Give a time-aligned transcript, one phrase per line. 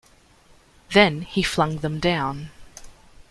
[0.93, 2.49] Then he flung them down.